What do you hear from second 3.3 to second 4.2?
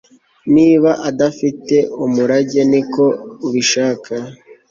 ubishaka